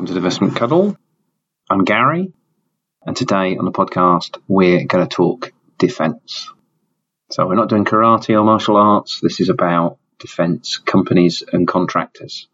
[0.00, 0.96] Welcome to the Investment Cuddle.
[1.68, 2.32] I'm Gary,
[3.04, 6.50] and today on the podcast, we're going to talk defense.
[7.30, 9.20] So, we're not doing karate or martial arts.
[9.20, 12.48] This is about defense companies and contractors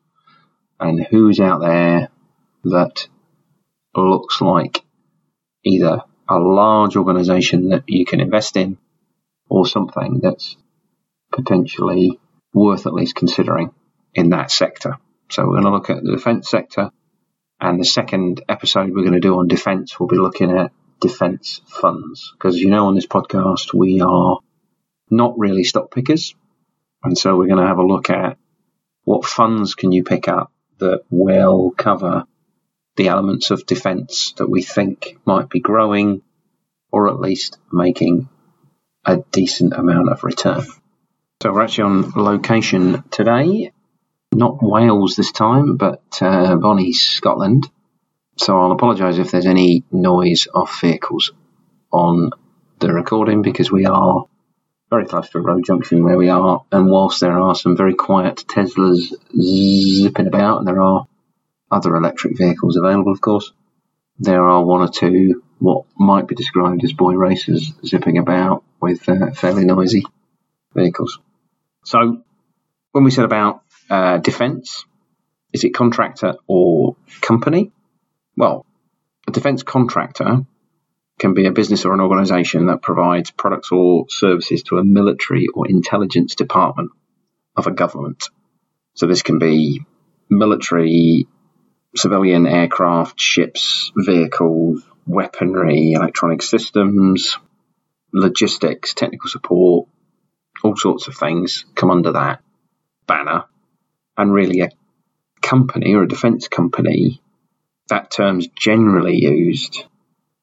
[0.81, 2.09] and who's out there
[2.65, 3.07] that
[3.95, 4.83] looks like
[5.65, 8.77] either a large organization that you can invest in
[9.49, 10.57] or something that's
[11.31, 12.19] potentially
[12.53, 13.73] worth at least considering
[14.15, 14.99] in that sector.
[15.31, 16.91] So we're going to look at the defence sector,
[17.61, 21.61] and the second episode we're going to do on defence, we'll be looking at defence
[21.67, 22.33] funds.
[22.33, 24.39] Because you know, on this podcast, we are
[25.11, 26.35] not really stock pickers,
[27.03, 28.39] and so we're going to have a look at
[29.05, 32.25] what funds can you pick up that will cover
[32.97, 36.23] the elements of defence that we think might be growing,
[36.91, 38.29] or at least making
[39.05, 40.65] a decent amount of return.
[41.43, 43.71] So we're actually on location today
[44.37, 47.71] not Wales this time, but uh, Bonnie, Scotland.
[48.39, 51.33] So I'll apologise if there's any noise of vehicles
[51.91, 52.31] on
[52.79, 54.27] the recording because we are
[54.91, 57.95] very close to a road junction where we are, and whilst there are some very
[57.95, 61.07] quiet Teslas zipping about, and there are
[61.71, 63.53] other electric vehicles available, of course,
[64.19, 69.09] there are one or two what might be described as boy racers zipping about with
[69.09, 70.05] uh, fairly noisy
[70.75, 71.19] vehicles.
[71.85, 72.23] So
[72.93, 74.85] when we said about uh, defence?
[75.53, 77.73] Is it contractor or company?
[78.37, 78.67] Well,
[79.27, 80.45] a defence contractor
[81.19, 85.47] can be a business or an organisation that provides products or services to a military
[85.55, 86.91] or intelligence department
[87.57, 88.29] of a government.
[88.95, 89.85] So this can be
[90.29, 91.27] military,
[91.97, 97.39] civilian aircraft, ships, vehicles, weaponry, electronic systems,
[98.13, 99.89] logistics, technical support,
[100.63, 102.43] all sorts of things come under that
[103.07, 103.45] banner
[104.17, 104.71] and really a
[105.43, 107.21] company or a defence company,
[107.89, 109.85] that term's generally used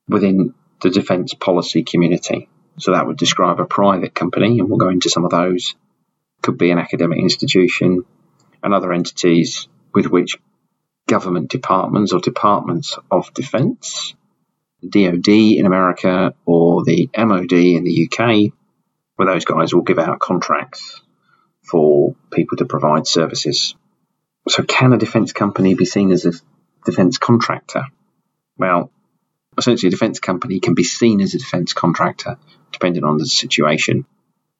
[0.07, 2.49] within the defence policy community.
[2.77, 5.75] So that would describe a private company, and we'll go into some of those.
[6.41, 8.03] Could be an academic institution
[8.63, 10.35] and other entities with which
[11.07, 14.15] government departments or departments of defence,
[14.87, 18.51] DoD in America or the MOD in the UK,
[19.15, 21.02] where those guys will give out contracts
[21.63, 23.75] for people to provide services.
[24.49, 26.33] So, can a defence company be seen as a
[26.85, 27.85] defence contractor?
[28.57, 28.91] Well,
[29.57, 32.37] essentially, a defence company can be seen as a defence contractor
[32.71, 34.05] depending on the situation,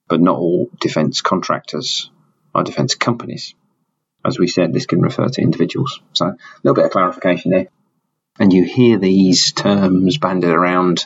[0.08, 2.12] but not all defence contractors
[2.53, 3.56] are defence companies.
[4.24, 6.00] As we said, this can refer to individuals.
[6.13, 7.68] So, a little bit of clarification there.
[8.40, 11.06] And you hear these terms banded around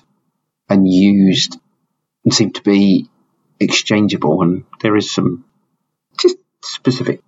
[0.70, 1.58] and used
[2.24, 3.10] and seem to be
[3.60, 5.46] exchangeable, and there is some
[6.20, 7.22] just specific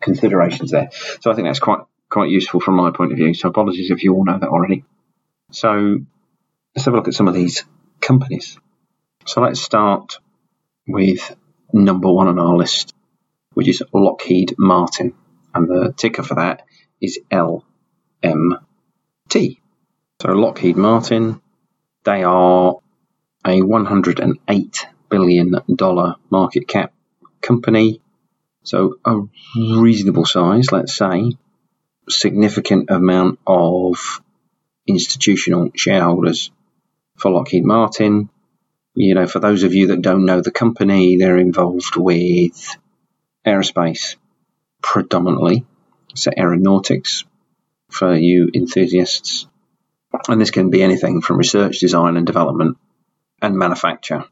[0.00, 0.90] considerations there.
[1.20, 1.80] So I think that's quite
[2.12, 3.32] quite useful from my point of view.
[3.32, 4.84] So apologies if you all know that already.
[5.50, 5.98] So
[6.74, 7.64] let's have a look at some of these
[8.00, 8.58] companies.
[9.26, 10.18] So let's start
[10.86, 11.34] with
[11.72, 12.92] number one on our list,
[13.54, 15.14] which is Lockheed Martin,
[15.54, 16.64] and the ticker for that
[17.00, 17.62] is LMT.
[20.20, 21.40] So Lockheed Martin,
[22.04, 22.76] they are
[23.46, 26.92] a 108 billion dollar market cap
[27.40, 28.01] company
[28.62, 29.20] so a
[29.56, 31.32] reasonable size, let's say,
[32.08, 34.22] significant amount of
[34.86, 36.50] institutional shareholders
[37.16, 38.28] for Lockheed Martin.
[38.94, 42.76] You know, for those of you that don't know the company, they're involved with
[43.46, 44.16] aerospace
[44.82, 45.64] predominantly,
[46.14, 47.24] so aeronautics
[47.88, 49.46] for you enthusiasts.
[50.28, 52.76] And this can be anything from research, design, and development
[53.40, 54.24] and manufacture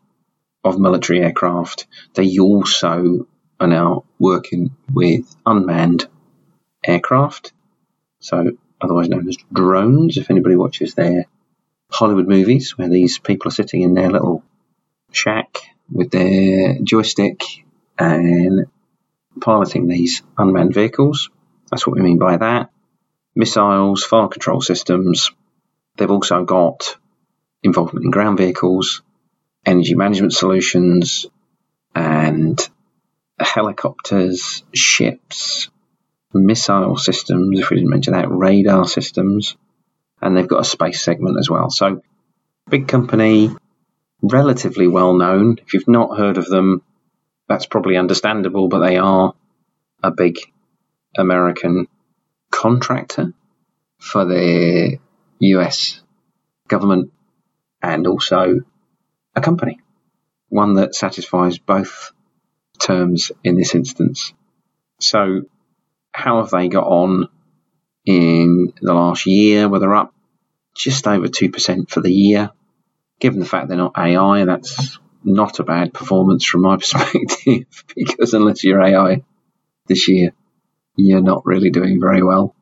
[0.62, 1.86] of military aircraft.
[2.14, 3.26] They also
[3.58, 6.06] are now working with unmanned
[6.84, 7.52] aircraft,
[8.20, 10.16] so otherwise known as drones.
[10.16, 11.24] If anybody watches their
[11.90, 14.44] Hollywood movies where these people are sitting in their little
[15.10, 15.58] shack
[15.90, 17.42] with their joystick
[17.98, 18.66] and
[19.40, 21.30] piloting these unmanned vehicles,
[21.70, 22.70] that's what we mean by that.
[23.34, 25.30] Missiles, fire control systems.
[25.96, 26.96] They've also got
[27.62, 29.02] involvement in ground vehicles,
[29.64, 31.26] energy management solutions,
[31.94, 32.58] and
[33.40, 35.68] helicopters, ships,
[36.32, 39.56] missile systems, if we didn't mention that, radar systems,
[40.20, 41.70] and they've got a space segment as well.
[41.70, 42.02] So,
[42.68, 43.50] big company,
[44.22, 45.56] relatively well known.
[45.64, 46.82] If you've not heard of them,
[47.48, 49.34] that's probably understandable, but they are
[50.02, 50.38] a big
[51.16, 51.88] American
[52.50, 53.32] contractor
[53.98, 54.98] for the
[55.40, 56.00] US
[56.68, 57.12] government
[57.82, 58.60] and also
[59.34, 59.80] a company,
[60.48, 62.12] one that satisfies both
[62.80, 64.32] terms in this instance.
[65.00, 65.42] So,
[66.12, 67.28] how have they got on
[68.04, 70.14] in the last year, where they're up
[70.74, 72.50] just over 2% for the year.
[73.18, 78.34] Given the fact they're not AI, that's not a bad performance from my perspective because
[78.34, 79.22] unless you're AI
[79.86, 80.32] this year,
[80.96, 82.54] you're not really doing very well.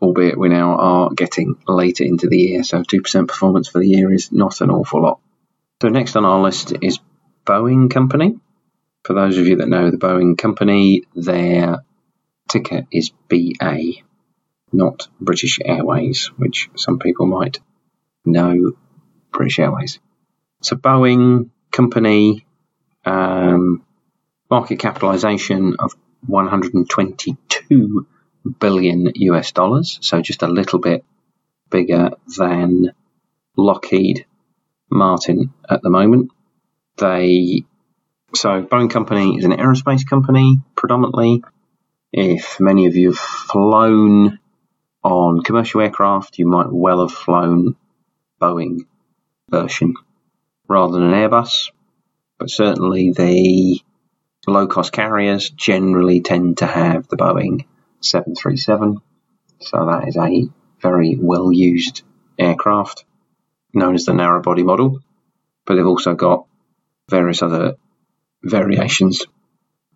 [0.00, 4.12] Albeit we now are getting later into the year, so 2% performance for the year
[4.12, 5.20] is not an awful lot.
[5.80, 7.00] So, next on our list is
[7.46, 8.38] Boeing Company.
[9.06, 11.84] For those of you that know the Boeing Company, their
[12.48, 14.02] ticker is BA,
[14.72, 17.60] not British Airways, which some people might
[18.24, 18.72] know
[19.30, 20.00] British Airways.
[20.60, 22.44] So, Boeing Company,
[23.04, 23.84] um,
[24.50, 25.94] market capitalization of
[26.26, 28.06] 122
[28.58, 31.04] billion US dollars, so just a little bit
[31.70, 32.90] bigger than
[33.56, 34.26] Lockheed
[34.90, 36.32] Martin at the moment.
[36.96, 37.66] They
[38.36, 41.42] so Boeing Company is an aerospace company predominantly.
[42.12, 44.38] If many of you have flown
[45.02, 47.76] on commercial aircraft, you might well have flown
[48.40, 48.80] Boeing
[49.50, 49.94] version
[50.68, 51.70] rather than an Airbus.
[52.38, 53.80] But certainly the
[54.46, 57.64] low cost carriers generally tend to have the Boeing
[58.00, 58.98] 737.
[59.60, 60.48] So that is a
[60.80, 62.02] very well used
[62.38, 63.04] aircraft
[63.72, 65.00] known as the narrow body model.
[65.64, 66.46] But they've also got
[67.08, 67.76] various other
[68.50, 69.24] variations,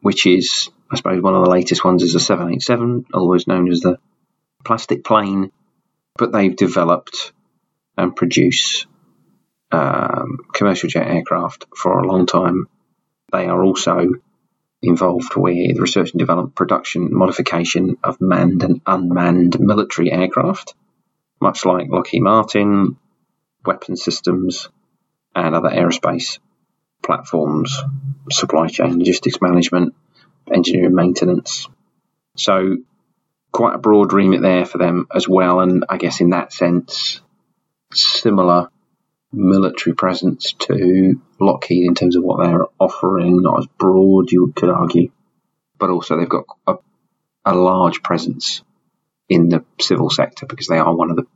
[0.00, 3.81] which is, I suppose, one of the latest ones is the 787, always known as
[3.81, 3.99] the
[4.64, 5.52] plastic plane.
[6.17, 7.32] But they've developed
[7.97, 8.87] and produce
[9.70, 12.67] um, commercial jet aircraft for a long time.
[13.32, 14.08] They are also
[14.82, 20.75] involved with research and development, production, modification of manned and unmanned military aircraft,
[21.41, 22.96] much like Lockheed Martin,
[23.64, 24.69] weapon systems,
[25.35, 26.38] and other aerospace
[27.02, 27.79] platforms,
[28.31, 29.94] supply chain, logistics management,
[30.52, 31.69] engineering maintenance.
[32.37, 32.79] So,
[33.52, 35.61] quite a broad remit there for them as well.
[35.61, 37.20] And I guess in that sense,
[37.93, 38.69] similar
[39.32, 44.70] military presence to Lockheed in terms of what they're offering, not as broad, you could
[44.70, 45.11] argue,
[45.79, 46.75] but also they've got a,
[47.44, 48.62] a large presence
[49.29, 51.26] in the civil sector because they are one of the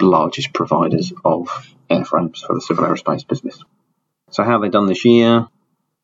[0.00, 1.48] largest providers of
[1.90, 3.62] airframes for the civil aerospace business.
[4.30, 5.46] So, how they done this year?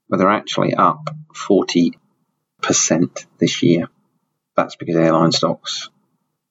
[0.09, 1.97] Well, they're actually up 40%
[3.39, 3.89] this year.
[4.57, 5.89] That's because airline stocks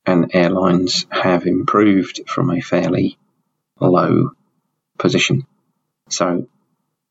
[0.05, 3.17] and airlines have improved from a fairly
[3.79, 4.31] low
[4.97, 5.45] position.
[6.09, 6.47] So,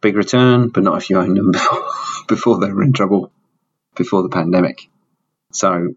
[0.01, 1.85] big return, but not if you own them before,
[2.29, 3.33] before they were in trouble,
[3.97, 4.89] before the pandemic.
[5.53, 5.95] So,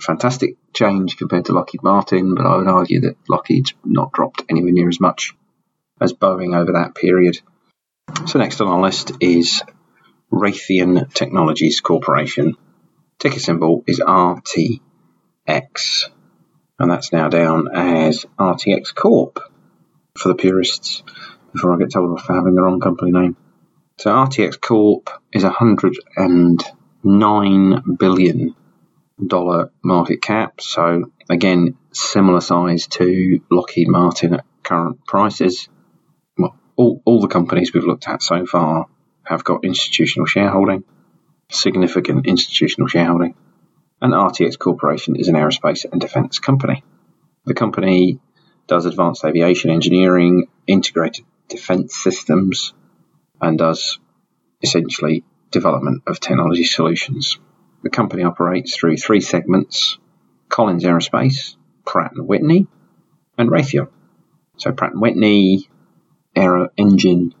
[0.00, 4.72] fantastic change compared to Lockheed Martin, but I would argue that Lockheed's not dropped anywhere
[4.72, 5.34] near as much
[6.00, 7.40] as Boeing over that period.
[8.26, 9.62] So, next on our list is
[10.32, 12.56] Raytheon Technologies Corporation.
[13.18, 14.80] Ticker symbol is RTX,
[16.78, 19.40] and that's now down as RTX Corp
[20.16, 21.02] for the purists
[21.52, 23.36] before I get told off for having the wrong company name.
[23.98, 26.62] So RTX Corp is a hundred and
[27.02, 28.54] nine billion
[29.24, 30.60] dollar market cap.
[30.60, 35.68] So again, similar size to Lockheed Martin at current prices.
[36.78, 38.86] All, all the companies we've looked at so far
[39.24, 40.84] have got institutional shareholding,
[41.50, 43.34] significant institutional shareholding,
[44.00, 46.84] and RTX Corporation is an aerospace and defense company.
[47.46, 48.20] The company
[48.68, 52.74] does advanced aviation engineering, integrated defense systems,
[53.40, 53.98] and does
[54.62, 57.40] essentially development of technology solutions.
[57.82, 59.98] The company operates through three segments
[60.48, 62.68] Collins Aerospace, Pratt & Whitney,
[63.36, 63.88] and Raytheon.
[64.58, 65.68] So Pratt & Whitney,
[66.38, 67.34] aero engine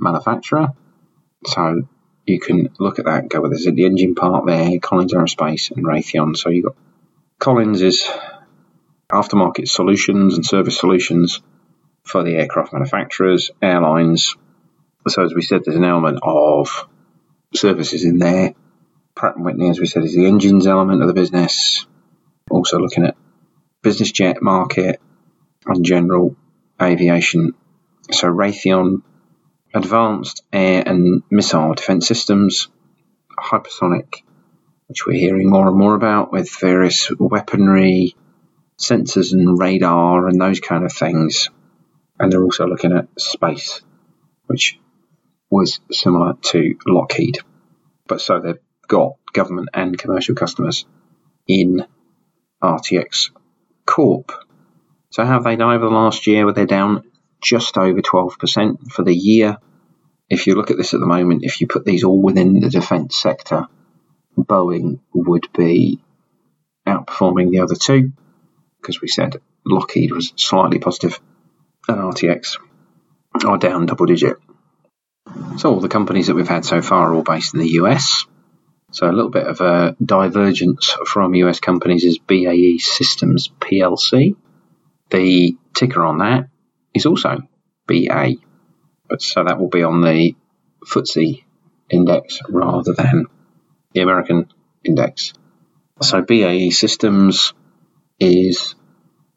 [0.00, 0.68] manufacturer.
[1.46, 1.88] So
[2.26, 5.84] you can look at that go, well, there's the engine part there, Collins Aerospace and
[5.84, 6.36] Raytheon.
[6.36, 6.76] So you've got
[7.38, 8.08] Collins is
[9.10, 11.40] aftermarket solutions and service solutions
[12.04, 14.36] for the aircraft manufacturers, airlines.
[15.08, 16.86] So, as we said, there's an element of
[17.54, 18.54] services in there.
[19.14, 21.86] Pratt and Whitney, as we said, is the engines element of the business.
[22.50, 23.16] Also looking at
[23.82, 25.00] business jet market
[25.66, 26.36] and general
[26.80, 27.54] aviation.
[28.12, 29.02] So, Raytheon,
[29.74, 32.68] advanced air and missile defense systems,
[33.38, 34.22] hypersonic,
[34.88, 38.16] which we're hearing more and more about with various weaponry,
[38.78, 41.50] sensors and radar and those kind of things.
[42.18, 43.80] And they're also looking at space,
[44.46, 44.78] which
[45.50, 47.38] was similar to Lockheed.
[48.06, 50.84] But so they've got government and commercial customers
[51.46, 51.86] in
[52.62, 53.30] RTX
[53.86, 54.32] Corp.
[55.10, 56.44] So how have they done over the last year?
[56.44, 57.09] Well, they're down
[57.40, 59.58] just over 12% for the year.
[60.28, 62.70] If you look at this at the moment, if you put these all within the
[62.70, 63.66] defence sector,
[64.38, 66.00] Boeing would be
[66.86, 68.12] outperforming the other two
[68.80, 71.20] because we said Lockheed was slightly positive
[71.88, 72.58] and RTX
[73.44, 74.36] are down double digit.
[75.58, 78.26] So all the companies that we've had so far are all based in the US.
[78.92, 84.34] So a little bit of a divergence from US companies is BAE Systems PLC.
[85.10, 86.48] The ticker on that
[86.94, 87.38] is also
[87.86, 88.34] BA,
[89.08, 90.34] but so that will be on the
[90.84, 91.44] FTSE
[91.88, 93.26] index rather than
[93.92, 94.50] the American
[94.84, 95.32] index.
[96.00, 97.52] So BAE Systems
[98.18, 98.74] is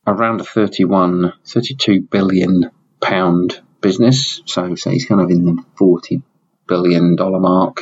[0.07, 4.41] around a 31, 32 billion pound business.
[4.45, 6.21] So say it's kind of in the 40
[6.67, 7.81] billion dollar mark,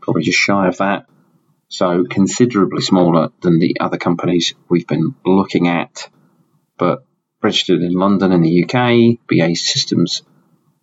[0.00, 1.06] probably just shy of that.
[1.68, 6.08] So considerably smaller than the other companies we've been looking at,
[6.78, 7.04] but
[7.42, 9.18] registered in London in the UK.
[9.26, 10.22] BAE Systems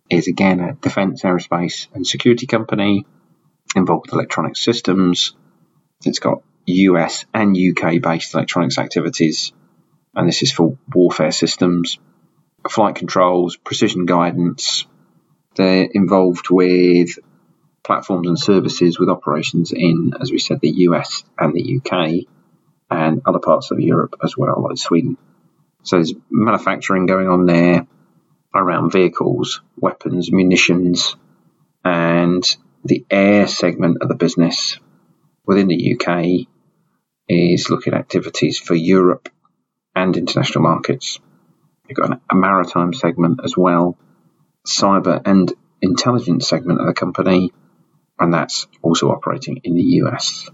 [0.08, 3.06] is again a defence, aerospace, and security company
[3.76, 5.34] involved with electronic systems.
[6.04, 9.52] It's got US and UK based electronics activities,
[10.14, 11.98] and this is for warfare systems,
[12.68, 14.86] flight controls, precision guidance.
[15.54, 17.18] They're involved with
[17.82, 22.26] platforms and services with operations in, as we said, the US and the UK
[22.90, 25.16] and other parts of Europe as well, like Sweden.
[25.82, 27.86] So there's manufacturing going on there
[28.54, 31.16] around vehicles, weapons, munitions,
[31.84, 32.44] and
[32.84, 34.78] the air segment of the business
[35.46, 36.46] within the UK
[37.28, 39.28] is looking at activities for Europe
[39.94, 41.18] and international markets.
[41.88, 43.96] You've got a maritime segment as well,
[44.66, 47.52] cyber and intelligence segment of the company,
[48.18, 50.48] and that's also operating in the US.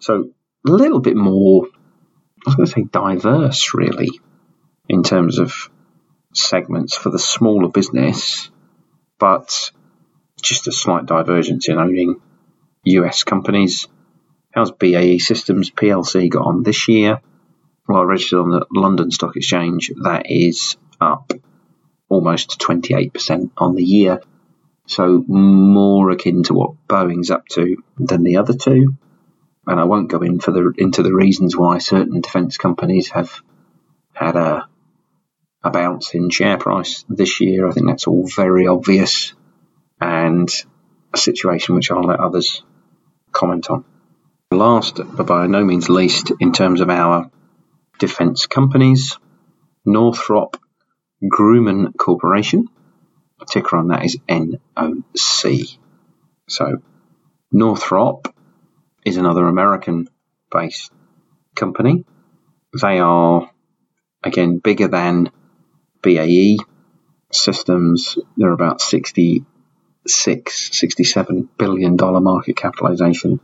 [0.00, 0.30] So
[0.66, 4.20] a little bit more, I was going to say diverse, really,
[4.88, 5.70] in terms of
[6.32, 8.50] segments for the smaller business,
[9.18, 9.70] but
[10.40, 12.20] just a slight divergence in owning
[12.84, 13.88] US companies.
[14.52, 17.20] How's BAE Systems PLC got on this year?
[17.86, 21.32] Well, registered on the London Stock Exchange, that is up
[22.08, 24.20] almost 28% on the year.
[24.86, 28.94] So more akin to what Boeing's up to than the other two.
[29.66, 33.42] And I won't go in for the into the reasons why certain defence companies have
[34.14, 34.66] had a
[35.62, 37.68] a bounce in share price this year.
[37.68, 39.34] I think that's all very obvious
[40.00, 40.48] and
[41.12, 42.62] a situation which I'll let others
[43.32, 43.84] comment on.
[44.50, 47.30] Last, but by no means least, in terms of our
[47.98, 49.18] defence companies,
[49.84, 50.56] Northrop
[51.22, 52.68] Grumman Corporation
[53.46, 55.78] ticker on that is NOC.
[56.48, 56.82] So
[57.52, 58.34] Northrop
[59.04, 60.08] is another American
[60.50, 60.92] based
[61.54, 62.04] company.
[62.80, 63.50] They are,
[64.22, 65.30] again, bigger than
[66.02, 66.56] BAE
[67.30, 68.18] Systems.
[68.36, 73.40] They're about 66, 67 billion dollar market capitalization.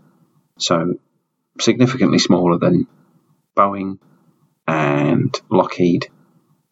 [0.58, 0.98] So
[1.60, 2.86] significantly smaller than
[3.56, 3.98] Boeing
[4.66, 6.08] and Lockheed,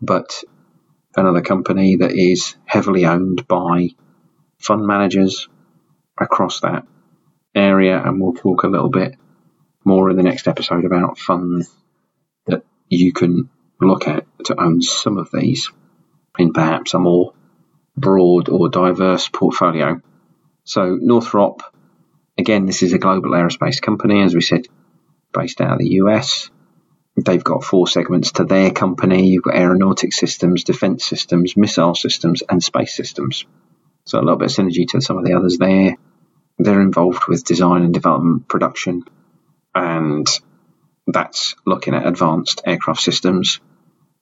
[0.00, 0.42] but
[1.16, 3.88] another company that is heavily owned by
[4.58, 5.48] fund managers
[6.18, 6.86] across that
[7.54, 8.02] area.
[8.02, 9.16] And we'll talk a little bit
[9.84, 11.70] more in the next episode about funds
[12.46, 13.50] that you can
[13.82, 15.70] look at to own some of these
[16.38, 17.34] in perhaps a more
[17.96, 20.00] broad or diverse portfolio.
[20.64, 21.62] So, Northrop,
[22.38, 24.66] again, this is a global aerospace company, as we said,
[25.32, 26.50] based out of the US.
[27.16, 29.28] They've got four segments to their company.
[29.28, 33.44] You've got aeronautic systems, defense systems, missile systems, and space systems.
[34.04, 35.96] So a little bit of synergy to some of the others there.
[36.58, 39.04] They're involved with design and development production,
[39.74, 40.26] and
[41.06, 43.60] that's looking at advanced aircraft systems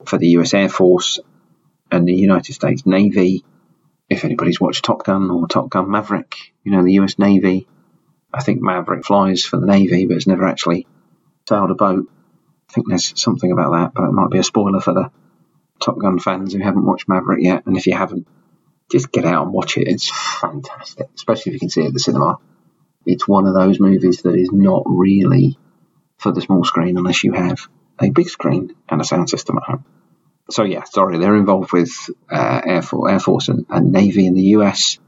[0.07, 1.21] for the US Air Force
[1.91, 3.45] and the United States Navy.
[4.09, 7.67] If anybody's watched Top Gun or Top Gun Maverick, you know, the US Navy,
[8.33, 10.87] I think Maverick flies for the Navy, but has never actually
[11.49, 12.07] sailed a boat.
[12.69, 15.11] I think there's something about that, but it might be a spoiler for the
[15.81, 17.67] Top Gun fans who haven't watched Maverick yet.
[17.67, 18.27] And if you haven't,
[18.91, 19.89] just get out and watch it.
[19.89, 22.39] It's fantastic, especially if you can see it at the cinema.
[23.07, 25.59] It's one of those movies that is not really
[26.19, 27.67] for the small screen unless you have
[28.01, 29.85] a big screen and a sound system at home.
[30.51, 31.91] So yeah, sorry, they're involved with
[32.31, 34.99] uh, Air, Force, Air Force and, and Navy in the US.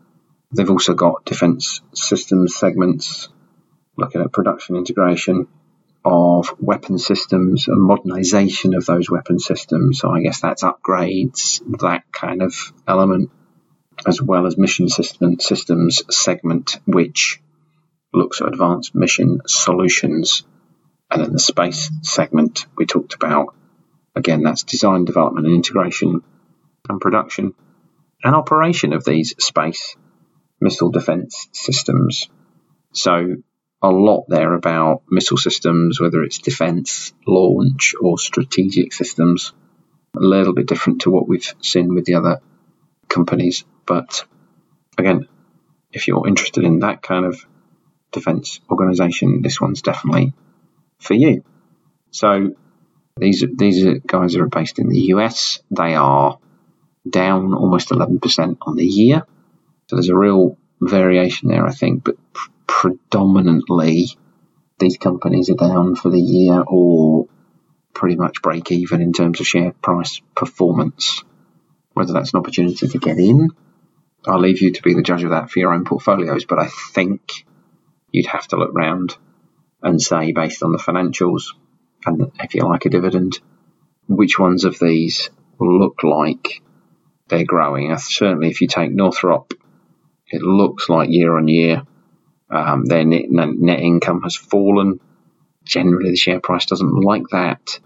[0.52, 3.28] They've also got defense systems segments,
[3.96, 5.48] looking at production integration,
[6.04, 10.00] of weapon systems and modernization of those weapon systems.
[10.00, 12.54] So I guess that's upgrades, that kind of
[12.86, 13.30] element,
[14.06, 17.40] as well as mission system, systems segment, which
[18.12, 20.44] looks at advanced mission solutions.
[21.12, 23.54] And then the space segment we talked about.
[24.16, 26.22] Again, that's design, development, and integration
[26.88, 27.54] and production
[28.24, 29.94] and operation of these space
[30.58, 32.30] missile defense systems.
[32.92, 33.36] So
[33.82, 39.52] a lot there about missile systems, whether it's defense, launch, or strategic systems.
[40.16, 42.40] A little bit different to what we've seen with the other
[43.08, 43.64] companies.
[43.86, 44.24] But
[44.96, 45.28] again,
[45.92, 47.44] if you're interested in that kind of
[48.12, 50.32] defense organization, this one's definitely
[51.02, 51.44] for you.
[52.10, 52.54] So
[53.16, 55.60] these these guys are based in the US.
[55.70, 56.38] They are
[57.08, 59.24] down almost 11% on the year.
[59.88, 64.08] So there's a real variation there, I think, but pr- predominantly
[64.78, 67.26] these companies are down for the year or
[67.94, 71.22] pretty much break even in terms of share price performance.
[71.92, 73.50] Whether that's an opportunity to get in,
[74.26, 76.68] I'll leave you to be the judge of that for your own portfolios, but I
[76.68, 77.44] think
[78.10, 79.16] you'd have to look round
[79.82, 81.54] and say, based on the financials,
[82.04, 83.38] and if you like a dividend,
[84.08, 86.62] which ones of these look like
[87.28, 87.96] they're growing.
[87.98, 89.54] Certainly, if you take Northrop,
[90.28, 91.82] it looks like year on year
[92.52, 95.00] um, their net, net income has fallen.
[95.64, 97.80] Generally, the share price doesn't like that,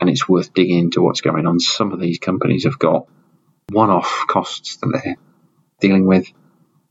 [0.00, 1.60] and it's worth digging into what's going on.
[1.60, 3.06] Some of these companies have got
[3.70, 5.16] one-off costs that they're
[5.78, 6.26] dealing with.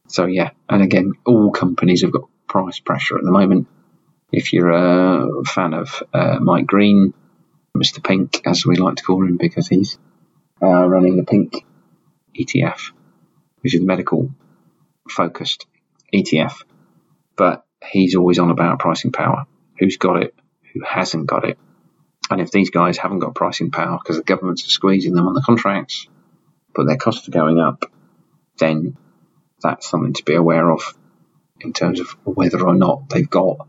[0.08, 3.68] So yeah, and again, all companies have got price pressure at the moment.
[4.32, 7.14] If you're a fan of uh, Mike Green,
[7.76, 8.04] Mr.
[8.04, 9.98] Pink, as we like to call him, because he's
[10.62, 11.66] uh, running the Pink
[12.38, 12.92] ETF,
[13.62, 14.32] which is medical
[15.10, 15.66] focused
[16.14, 16.62] ETF.
[17.36, 19.46] But he's always on about pricing power.
[19.80, 20.36] Who's got it?
[20.74, 21.58] Who hasn't got it?
[22.30, 25.34] And if these guys haven't got pricing power because the governments are squeezing them on
[25.34, 26.08] the contracts,
[26.74, 27.84] but their costs are going up,
[28.58, 28.96] then
[29.62, 30.96] that's something to be aware of
[31.60, 33.68] in terms of whether or not they've got,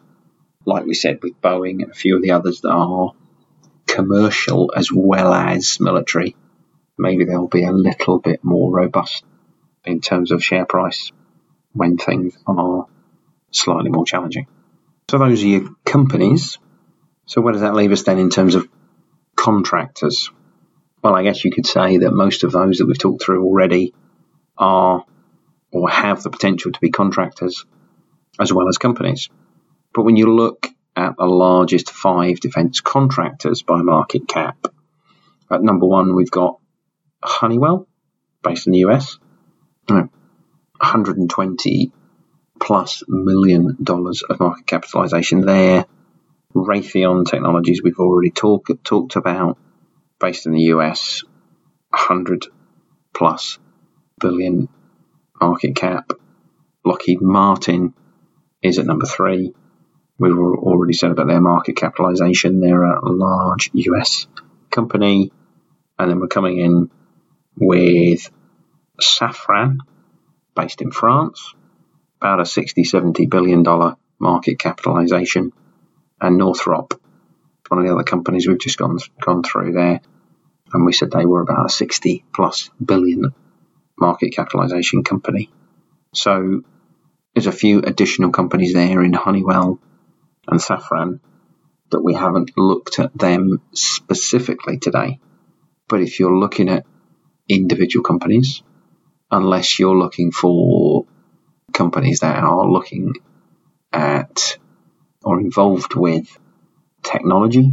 [0.65, 3.13] like we said with Boeing and a few of the others that are
[3.87, 6.37] commercial as well as military,
[6.99, 9.25] maybe they'll be a little bit more robust
[9.85, 11.11] in terms of share price
[11.73, 12.87] when things are
[13.51, 14.47] slightly more challenging.
[15.11, 16.59] So those are your companies.
[17.27, 18.69] So where does that leave us then in terms of
[19.37, 20.31] contractors?
[21.03, 23.93] Well, I guess you could say that most of those that we've talked through already
[24.57, 25.05] are
[25.73, 27.65] or have the potential to be contractors
[28.39, 29.29] as well as companies.
[29.95, 34.57] But when you look at the largest five defence contractors by market cap,
[35.51, 36.59] at number one, we've got
[37.23, 37.87] Honeywell,
[38.43, 39.19] based in the US,
[39.87, 41.93] 120
[42.61, 45.85] plus million dollars of market capitalization there.
[46.55, 49.59] Raytheon Technologies, we've already talk, talked about,
[50.21, 51.25] based in the US,
[51.91, 52.47] 100
[53.15, 53.59] plus
[54.21, 54.69] billion
[55.41, 56.13] market cap.
[56.85, 57.95] Lockheed Martin
[58.63, 59.55] is at number three.
[60.19, 62.61] We've already said about their market capitalization.
[62.61, 64.27] They're a large US
[64.71, 65.33] company.
[65.99, 66.91] And then we're coming in
[67.57, 68.31] with
[69.01, 69.79] Safran,
[70.55, 71.55] based in France,
[72.21, 75.53] about a 60, 70 billion dollar market capitalization,
[76.21, 77.01] and Northrop,
[77.69, 80.01] one of the other companies we've just gone gone through there,
[80.73, 83.35] and we said they were about a 60 plus billion
[83.99, 85.51] market capitalization company.
[86.15, 86.63] So
[87.35, 89.81] there's a few additional companies there in Honeywell
[90.53, 91.21] and Safran
[91.91, 95.19] that we haven't looked at them specifically today.
[95.89, 96.87] But if you're looking at
[97.49, 98.63] individual companies,
[99.31, 101.07] unless you're looking for
[101.73, 103.15] companies that are looking
[103.93, 104.59] at
[105.25, 106.39] or involved with
[107.03, 107.73] technology.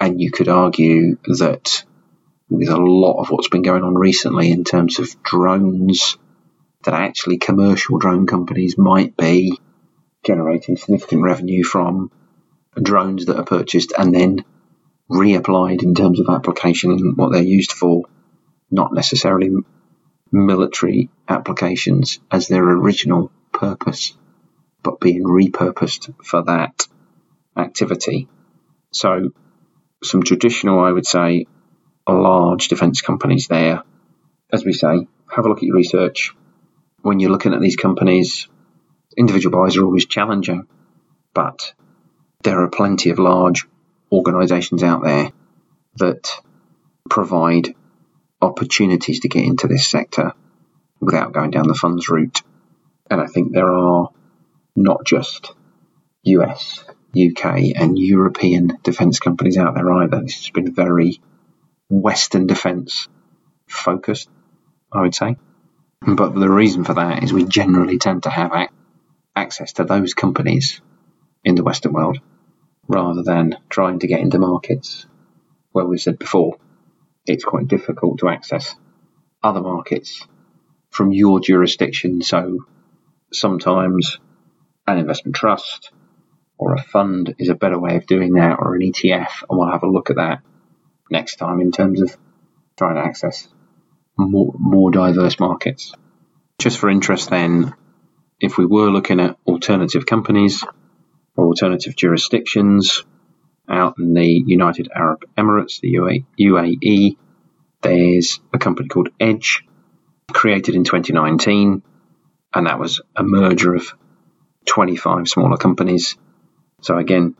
[0.00, 1.84] And you could argue that
[2.48, 6.16] with a lot of what's been going on recently in terms of drones,
[6.84, 9.58] that actually commercial drone companies might be
[10.24, 12.10] generating significant revenue from
[12.80, 14.44] drones that are purchased and then
[15.10, 18.04] reapplied in terms of application and what they're used for,
[18.70, 19.50] not necessarily
[20.30, 24.16] military applications as their original purpose,
[24.82, 26.86] but being repurposed for that
[27.56, 28.28] activity.
[28.92, 29.30] So,
[30.02, 31.46] some traditional, I would say,
[32.08, 33.82] large defence companies there.
[34.52, 36.34] As we say, have a look at your research.
[37.02, 38.48] When you're looking at these companies,
[39.16, 40.66] individual buyers are always challenging,
[41.34, 41.74] but
[42.42, 43.66] there are plenty of large
[44.10, 45.32] organisations out there
[45.96, 46.30] that
[47.08, 47.74] provide
[48.40, 50.32] opportunities to get into this sector
[51.00, 52.42] without going down the funds route.
[53.10, 54.10] And I think there are
[54.76, 55.52] not just
[56.22, 57.44] US, UK,
[57.76, 60.20] and European defence companies out there either.
[60.22, 61.20] This has been very
[61.88, 63.08] Western defence
[63.68, 64.28] focused,
[64.92, 65.36] I would say.
[66.00, 68.52] But the reason for that is we generally tend to have
[69.34, 70.80] access to those companies
[71.44, 72.18] in the Western world
[72.88, 75.06] rather than trying to get into markets
[75.72, 76.56] where we said before
[77.26, 78.74] it's quite difficult to access
[79.42, 80.26] other markets
[80.90, 82.22] from your jurisdiction.
[82.22, 82.66] So
[83.32, 84.18] sometimes
[84.86, 85.92] an investment trust
[86.58, 89.70] or a fund is a better way of doing that, or an ETF, and we'll
[89.70, 90.42] have a look at that
[91.10, 92.14] next time in terms of
[92.76, 93.48] trying to access
[94.18, 95.94] more, more diverse markets.
[96.58, 97.72] Just for interest, then,
[98.40, 100.64] if we were looking at alternative companies
[101.36, 103.04] or alternative jurisdictions
[103.68, 107.16] out in the United Arab Emirates, the UAE,
[107.82, 109.64] there's a company called Edge,
[110.32, 111.82] created in 2019,
[112.54, 113.94] and that was a merger of
[114.66, 116.16] 25 smaller companies.
[116.82, 117.36] So, again,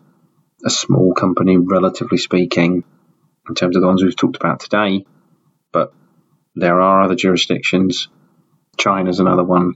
[0.65, 2.85] a small company, relatively speaking,
[3.49, 5.05] in terms of the ones we've talked about today,
[5.73, 5.93] but
[6.55, 8.09] there are other jurisdictions.
[8.77, 9.75] China's another one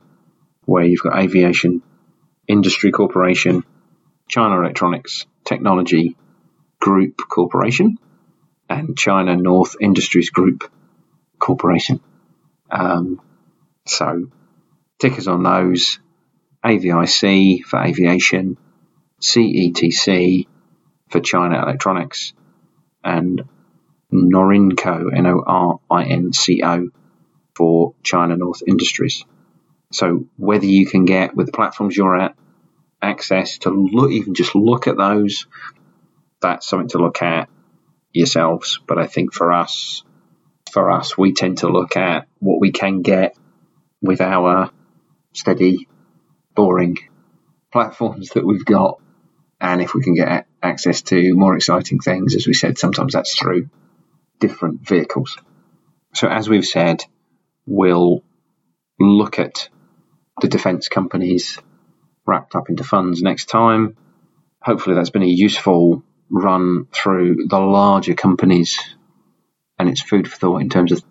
[0.67, 1.83] where you've got Aviation
[2.47, 3.65] Industry Corporation,
[4.29, 6.17] China Electronics Technology
[6.81, 7.99] Group Corporation,
[8.69, 10.71] and China North Industries Group
[11.39, 12.01] Corporation.
[12.71, 13.21] Um,
[13.87, 14.29] so,
[14.99, 15.99] tickers on those
[16.65, 18.57] AVIC for aviation,
[19.21, 20.47] CETC
[21.11, 22.33] for China Electronics,
[23.03, 23.43] and
[24.13, 26.89] Norinco, N O R I N C O,
[27.55, 29.25] for China North Industries.
[29.95, 32.35] So whether you can get with the platforms you're at
[33.01, 35.47] access to look, even just look at those,
[36.43, 37.49] that's something to look at
[38.13, 38.81] yourselves.
[38.89, 40.03] But I think for us,
[40.73, 43.37] for us, we tend to look at what we can get
[44.03, 44.71] with our
[45.33, 45.87] steady,
[46.57, 46.99] boring
[47.73, 49.01] platforms that we've got.
[49.61, 53.39] And if we can get access to more exciting things, as we said, sometimes that's
[53.39, 53.69] through
[54.41, 55.39] different vehicles.
[56.15, 57.05] So, as we've said,
[57.65, 58.25] we'll
[58.99, 59.69] look at
[60.41, 61.59] the defence companies
[62.27, 63.97] wrapped up into funds next time.
[64.63, 68.79] Hopefully, that's been a useful run through the larger companies
[69.79, 71.03] and it's food for thought in terms of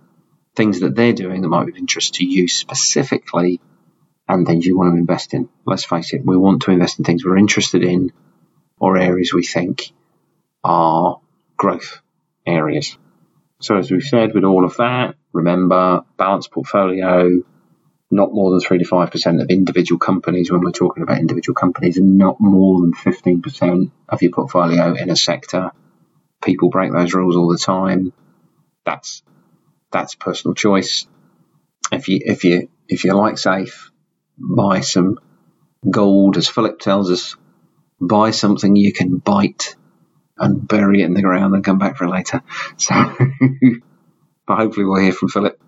[0.55, 3.59] things that they're doing that might be of interest to you specifically
[4.27, 5.49] and things you want to invest in.
[5.65, 8.11] Let's face it, we want to invest in things we're interested in
[8.79, 9.91] or areas we think
[10.63, 11.19] are
[11.57, 12.01] growth
[12.45, 12.97] areas.
[13.61, 17.43] So, as we've said with all of that, remember balanced portfolio,
[18.15, 21.97] not more than 3 to 5% of individual companies when we're talking about individual companies,
[21.97, 25.71] and not more than 15% of your portfolio in a sector.
[26.43, 28.13] People break those rules all the time.
[28.85, 29.23] That's
[29.91, 31.07] that's personal choice.
[31.91, 33.91] If you if you if you like safe,
[34.37, 35.19] buy some
[35.89, 37.35] gold, as Philip tells us.
[38.01, 39.75] Buy something you can bite
[40.37, 42.41] and bury it in the ground and come back for later.
[42.77, 42.93] So,
[44.45, 45.61] but hopefully we'll hear from Philip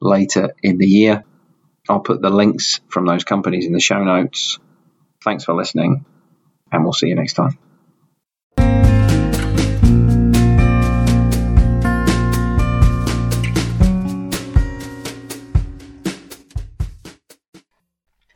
[0.00, 1.24] later in the year.
[1.88, 4.58] I'll put the links from those companies in the show notes.
[5.24, 6.04] Thanks for listening,
[6.70, 7.58] and we'll see you next time.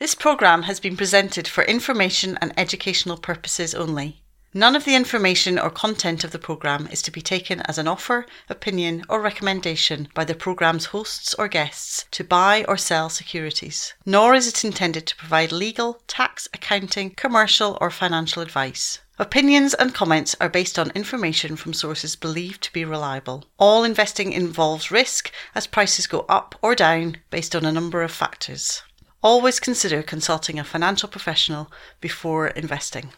[0.01, 4.22] This programme has been presented for information and educational purposes only.
[4.55, 7.89] None of the information or content of the programme is to be taken as an
[7.89, 13.95] offer, opinion, or recommendation by the programme's hosts or guests to buy or sell securities,
[14.05, 19.01] nor is it intended to provide legal, tax, accounting, commercial, or financial advice.
[19.19, 23.47] Opinions and comments are based on information from sources believed to be reliable.
[23.59, 28.11] All investing involves risk as prices go up or down based on a number of
[28.11, 28.83] factors.
[29.23, 33.13] Always consider consulting a financial professional before investing.